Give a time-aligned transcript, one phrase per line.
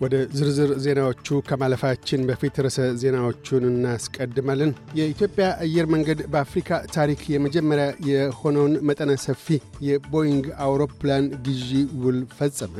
[0.00, 8.74] ወደ ዝርዝር ዜናዎቹ ከማለፋችን በፊት ርዕሰ ዜናዎቹን እናስቀድማለን። የኢትዮጵያ አየር መንገድ በአፍሪካ ታሪክ የመጀመሪያ የሆነውን
[8.90, 9.46] መጠነ ሰፊ
[9.88, 11.70] የቦይንግ አውሮፕላን ግዢ
[12.04, 12.76] ውል ፈጸመ።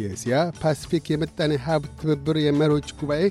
[0.00, 3.24] የእስያ ፓሲፊክ የምጣኔ ሀብት ትብብር የመሪዎች ጉባኤ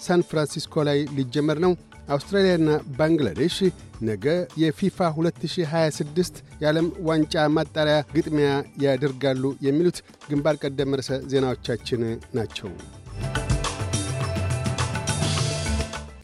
[0.00, 1.72] ሳን ፍራንሲስኮ ላይ ሊጀመር ነው።
[2.08, 2.68] አውስትራሊያና
[2.98, 3.56] ባንግላዴሽ
[4.02, 4.24] ነገ
[4.62, 8.50] የፊፋ 2026 የዓለም ዋንጫ ማጣሪያ ግጥሚያ
[8.84, 12.02] ያደርጋሉ። የሚሉት ግንባር ቀደም ርዕሰ ዜናዎቻችን
[12.38, 12.70] ናቸው።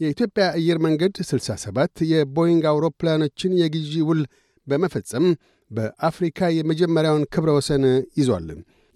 [0.03, 4.21] የኢትዮጵያ አየር መንገድ 67 የቦይንግ አውሮፕላኖችን የግዢ ውል
[4.67, 5.25] በመፈጸም
[5.71, 7.83] በአፍሪካ የመጀመሪያውን ክብረ ወሰን
[8.19, 8.47] ይዟል።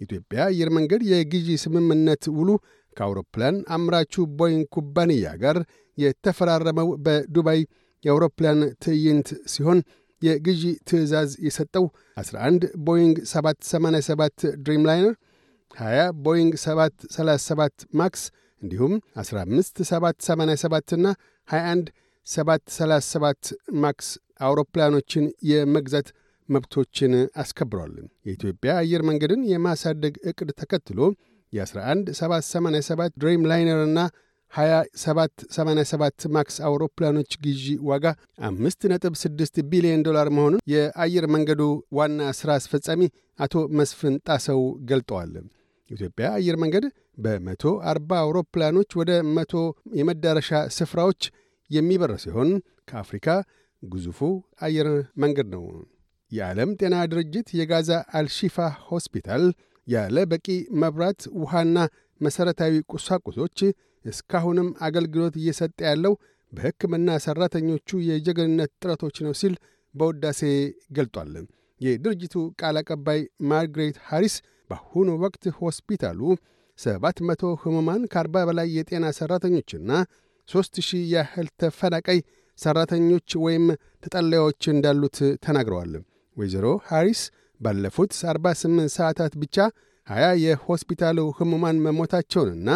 [0.02, 2.50] የኢትዮጵያ አየር መንገድ የግዢ ስምምነት ውሉ
[2.98, 5.58] ከአውሮፕላን አምራቹ ቦይንግ ኩባንያ ጋር
[5.98, 7.60] የተፈራረመው በዱባይ
[8.04, 9.80] የአውሮፕላን ትዕይንት ሲሆን
[10.22, 11.86] የግዢ ትዕዛዝ የሰጠው
[12.18, 15.16] 11 ቦይንግ 787 ድሪምላይነር፣
[15.78, 18.24] 20 ቦይንግ 737 ማክስ
[18.62, 21.08] እንዲሁም 15 787 እና
[21.48, 21.92] 21
[22.28, 23.52] 737
[23.84, 24.08] ማክስ
[24.42, 26.08] አውሮፕላኖችን የመግዛት
[26.50, 27.94] መብቶችን አስከብሯል።
[28.28, 31.00] የኢትዮጵያ አየር መንገድን የማሳደግ ዕቅድ ተከትሎ
[31.54, 34.00] የ11 787 ድሪም ላይነር እና
[34.54, 38.06] 2787 ማክስ አውሮፕላኖች ግዢ ዋጋ
[38.50, 41.62] 5.6 ቢሊዮን ዶላር መሆኑን የአየር መንገዱ
[41.98, 43.02] ዋና ሥራ አስፈጻሚ
[43.40, 45.34] አቶ መስፍን ጣሰው ገልጠዋል።
[45.90, 46.86] የኢትዮጵያ አየር መንገድ
[47.18, 49.54] በመቶ 40 አውሮፕላኖች ወደ መቶ
[50.00, 51.22] የመዳረሻ ስፍራዎች
[51.70, 52.50] የሚበር ሲሆን
[52.90, 53.28] ከአፍሪካ
[53.84, 54.20] ግዙፉ
[54.62, 54.90] አየር
[55.24, 55.64] መንገድ ነው።
[56.32, 58.56] የዓለም ጤና ድርጅት የጋዛ አልሺፋ
[58.88, 59.44] ሆስፒታል
[59.88, 60.48] ያለ በቂ
[60.82, 61.78] መብራት፣ ውሃና
[62.22, 63.60] መሠረታዊ ቁሳቁሶች
[64.06, 66.14] እስካሁንም አገልግሎት እየሰጠ ያለው
[66.52, 69.56] በሕክምና ሠራተኞቹ የጀግንነት ጥረቶች ነው ሲል
[69.96, 70.42] በውዳሴ
[70.98, 71.34] ገልጧል።
[71.82, 74.36] የድርጅቱ ቃል አቀባይ ማርግሬት ሃሪስ
[74.70, 76.22] በአሁኑ ወቅት ሆስፒታሉ
[76.80, 79.92] ሰባት መቶ ሕሙማን ከአርባ በላይ የጤና ሠራተኞችና
[80.50, 82.20] ሦስት ሺህ ያህል ተፈናቃይ
[82.60, 83.66] ሠራተኞች ወይም
[84.04, 85.94] ተጠላዮች እንዳሉት ተናግረዋል።
[86.38, 87.22] ወይዘሮ ሃሪስ
[87.60, 89.56] ባለፉት 48 ሰዓታት ብቻ
[90.08, 92.70] 20 የሆስፒታሉ ሕሙማን መሞታቸውንና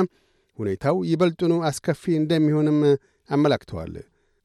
[0.60, 2.80] ሁኔታው ይበልጡኑ አስከፊ እንደሚሆንም
[3.30, 3.94] አመላክተዋል።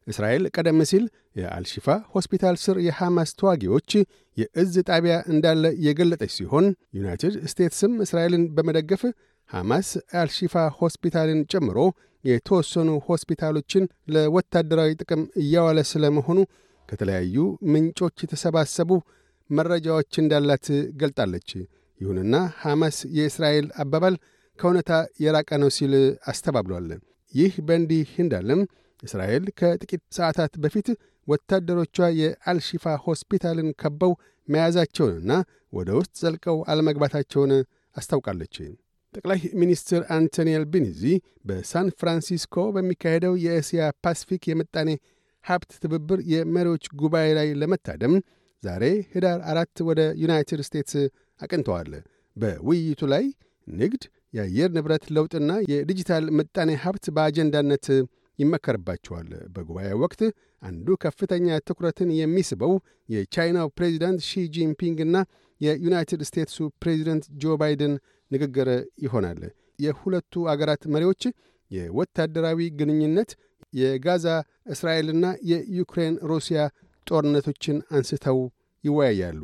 [0.06, 1.04] እስራኤል ቀደም ሲል
[1.38, 3.90] የአልሺፋ ሆስፒታል ስር የሐማስ ተዋጊዎች
[4.36, 6.66] የእዝ ጣቢያ እንዳለ የገለጠች ሲሆን
[6.98, 9.02] ዩናይትድ ስቴትስም እስራኤልን በመደገፍ
[9.50, 9.88] ሐማስ
[10.20, 11.78] አልሺፋ ሆስፒታልን ጨምሮ
[12.24, 16.38] የተወሰኑ ሆስፒታሎችን ለወታደራዊ ጥቅም እያዋለ ስለመሆኑ
[16.88, 17.36] ከተለያዩ
[17.72, 18.90] ምንጮች የተሰባሰቡ
[19.50, 20.66] መረጃዎች እንዳላት
[21.00, 21.50] ገልጣለች።
[22.00, 24.14] ይሁንና ሐማስ የእስራኤል አባባል
[24.58, 24.92] ከእውነታ
[25.24, 25.94] የራቀ ነው ሲል
[26.30, 26.88] አስተባብሏል።
[27.34, 28.60] ይህ በእንዲህ እንዳለም
[29.02, 30.88] እስራኤል ከጥቂት ሰዓታት በፊት
[31.28, 34.12] ወታደሮቿ የአልሺፋ ሆስፒታልን ከበው
[34.48, 35.32] መያዛቸውንና
[35.72, 37.52] ወደ ውስጥ ዘልቀው አለመግባታቸውን
[37.96, 38.56] አስታውቃለች።
[39.14, 41.02] ጠቅላይ ሚኒስትር አንቶኒ አልቤኒዚ
[41.48, 44.90] በሳን ፍራንሲስኮ በሚካሄደው የእስያ ፓሲፊክ የምጣኔ
[45.44, 48.14] ሀብት ትብብር የመሪዎች ጉባኤ ላይ ለመታደም
[48.62, 50.94] ዛሬ ህዳር አራት ወደ ዩናይትድ ስቴትስ
[51.40, 51.90] አቅንተዋል።
[52.36, 53.24] በውይይቱ ላይ
[53.66, 54.02] ንግድ፣
[54.34, 57.86] የአየር ንብረት ለውጥና የዲጂታል ምጣኔ ሀብት በአጀንዳነት
[58.38, 60.20] ይመከርባቸዋል። በጉባኤው ወቅት
[60.62, 62.72] አንዱ ከፍተኛ ትኩረትን የሚስበው
[63.08, 65.16] የቻይናው ፕሬዚዳንት ሺ ጂንፒንግና
[65.60, 67.94] የዩናይትድ ስቴትሱ ፕሬዚደንት ጆ ባይደን
[68.30, 68.68] ንግግር
[69.04, 69.40] ይሆናል።
[69.84, 71.22] የሁለቱ አገራት መሪዎች
[71.70, 73.30] የወታደራዊ ግንኙነት፣
[73.72, 74.26] የጋዛ
[74.72, 76.60] እስራኤልና የዩክሬን ሩሲያ
[77.06, 78.38] ጦርነቶችን አንስተው
[78.84, 79.42] ይወያያሉ።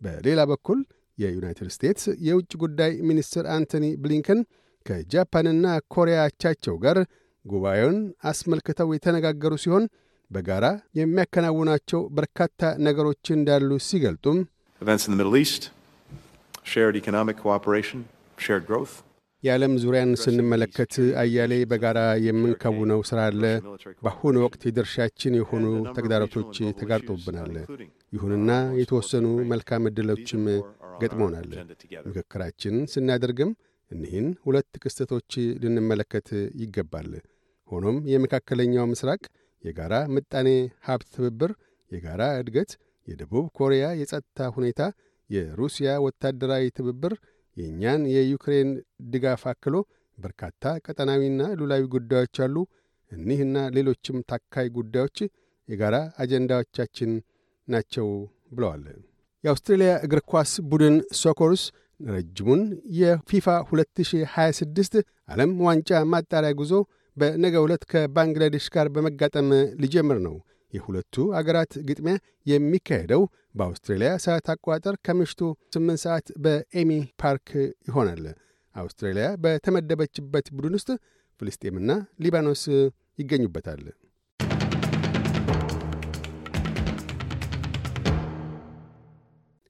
[0.00, 0.78] በሌላ በኩል
[1.18, 4.40] የዩናይትድ ስቴትስ የውጭ ጉዳይ ሚኒስትር አንቶኒ ብሊንከን
[4.86, 6.98] ከጃፓንና ኮሪያ አቻቸው ጋር
[7.44, 7.98] ጉባኤውን
[8.30, 9.84] አስመልክተው የተነጋገሩ ሲሆን
[10.30, 10.66] በጋራ
[10.98, 14.38] የሚያከናውናቸው በርካታ ነገሮች እንዳሉ ሲገልጡም
[19.44, 23.42] የዓለም ዙሪያን ስንመለከት አያሌ በጋራ የምንከውነው ሥራ አለ።
[24.04, 25.64] በአሁኑ ወቅት የድርሻችን የሆኑ
[25.96, 27.54] ተግዳሮቶች ተጋርጦብናል።
[28.16, 28.50] ይሁንና
[28.80, 30.44] የተወሰኑ መልካም ዕድሎችም
[31.00, 31.50] ገጥሞናል።
[32.08, 33.50] ምክክራችን ስናደርግም
[33.90, 35.30] እኒህን ሁለት ክስተቶች
[35.62, 36.28] ልንመለከት
[36.62, 37.10] ይገባል።
[37.70, 39.22] ሆኖም የመካከለኛው ምስራቅ
[39.64, 40.48] የጋራ ምጣኔ
[40.84, 41.52] ሀብት ትብብር፣
[41.92, 42.72] የጋራ እድገት፣
[43.08, 44.82] የደቡብ ኮሪያ የጸጥታ ሁኔታ፣
[45.30, 47.12] የሩሲያ ወታደራዊ ትብብር
[47.56, 48.70] የእኛን የዩክሬን
[49.12, 49.74] ድጋፍ አክሎ
[50.18, 52.56] በርካታ ቀጠናዊና ሉላዊ ጉዳዮች አሉ።
[53.12, 55.18] እኒህና ሌሎችም ታካይ ጉዳዮች
[55.68, 57.10] የጋራ አጀንዳዎቻችን
[57.68, 58.08] ናቸው
[58.54, 58.84] ብለዋል።
[59.44, 61.62] የአውስትሬልያ እግር ኳስ ቡድን ሶከሩስ
[62.00, 62.62] ረጅሙን
[62.98, 64.96] የፊፋ 2026
[65.28, 66.72] ዓለም ዋንጫ ማጣሪያ ጉዞ
[67.16, 69.48] በነገ ዕለት ከባንግላዴሽ ጋር በመጋጠም
[69.82, 70.34] ሊጀምር ነው።
[70.74, 72.14] የሁለቱ አገራት ግጥሚያ
[72.46, 73.22] የሚካሄደው
[73.58, 75.40] በአውስትሬልያ ሰዓት አቆጣጠር ከምሽቱ
[75.76, 76.90] 8 ሰዓት በኤሚ
[77.22, 77.48] ፓርክ
[77.88, 78.24] ይሆናል።
[78.76, 80.90] አውስትራሊያ በተመደበችበት ቡድን ውስጥ
[81.40, 81.90] ፍልስጤምና
[82.24, 82.62] ሊባኖስ
[83.18, 83.82] ይገኙበታል።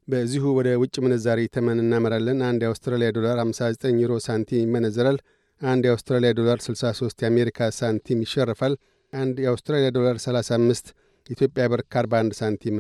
[0.09, 5.19] በዚሁ ወደ ውጭ ምንዛሪ ተመን እናመራለን። አንድ የአውስትራሊያ ዶላር 59 ዩሮ ሳንቲም ይመነዘራል።
[5.61, 8.75] አንድ የአውስትራሊያ ዶላር 63 የአሜሪካ ሳንቲም ይሸርፋል።
[9.15, 10.93] አንድ የአውስትራሊያ ዶላር 35
[11.27, 12.79] ኢትዮጵያ ብር ከ41 ሳንቲም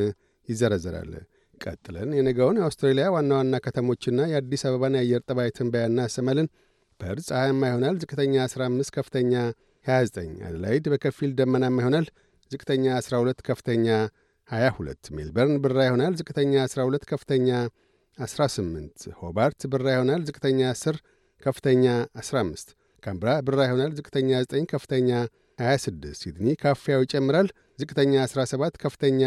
[0.48, 1.12] ይዘረዘራል።
[1.60, 6.48] ቀጥለን የነገውን የአውስትራሊያ ዋና ዋና ከተሞችና የአዲስ አበባን የአየር ጠባይ ትንበያ እናሰማለን።
[7.00, 9.32] ፐርዝ ፀሐያማ ይሆናል። ዝቅተኛ 15፣ ከፍተኛ
[9.86, 12.06] 29። አደላይድ በከፊል ደመናማ ይሆናል።
[12.50, 13.86] ዝቅተኛ 12፣ ከፍተኛ
[14.48, 17.48] 22። ሜልበርን ብራ ይሆናል። ዝቅተኛ 12፣ ከፍተኛ
[18.18, 20.98] 18። ሆባርት ብራ ይሆናል። ዝቅተኛ 10፣
[21.42, 21.84] ከፍተኛ
[22.20, 22.68] 15።
[23.02, 25.10] ካምብራ ብራ ይሆናል። ዝቅተኛ 9፣ ከፍተኛ
[25.58, 27.48] 26። ሲድኒ ካፊያው ይጨምራል።
[27.78, 29.22] ዝቅተኛ 17፣ ከፍተኛ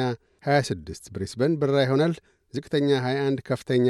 [0.47, 2.13] 26። ብሪስበን ብራ ይሆናል።
[2.53, 3.87] ዝቅተኛ 21፣ ከፍተኛ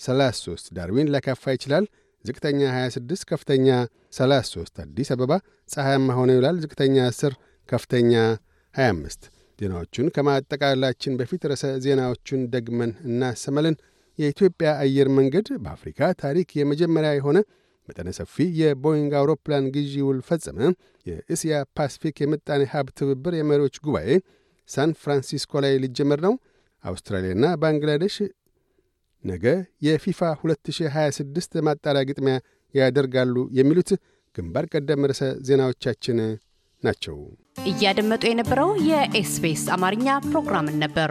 [0.00, 1.84] 33። ዳርዊን ሊያካፋ ይችላል።
[2.24, 3.68] ዝቅተኛ 26፣ ከፍተኛ
[4.12, 5.32] 33። አዲስ አበባ
[5.70, 7.34] ፀሐያማ ሆኖ ይውላል። ዝቅተኛ 10፣
[7.68, 8.12] ከፍተኛ
[8.74, 13.76] 25። ዜናዎቹን ከማጠቃላችን በፊት ርዕሰ ዜናዎቹን ደግመን እናሰማለን።
[14.18, 17.38] የኢትዮጵያ አየር መንገድ በአፍሪካ ታሪክ የመጀመሪያ የሆነ
[17.88, 20.58] መጠነ ሰፊ የቦይንግ አውሮፕላን ግዢ ውል ፈጸመ።
[21.06, 24.08] የእስያ ፓሲፊክ የምጣኔ ሀብት ትብብር የመሪዎች ጉባኤ
[24.68, 26.34] ሳን ፍራንሲስኮ ላይ ሊጀመር ነው።
[26.84, 28.16] አውስትራሊያና ባንግላዴሽ
[29.24, 29.44] ነገ
[29.86, 32.36] የፊፋ 2026 ማጣሪያ ግጥሚያ
[32.74, 33.90] ያደርጋሉ። የሚሉት
[34.36, 36.18] ግንባር ቀደም ርዕሰ ዜናዎቻችን
[36.82, 37.16] ናቸው።
[37.66, 41.10] እያደመጡ የነበረው የኤስቢኤስ አማርኛ ፕሮግራምን ነበር።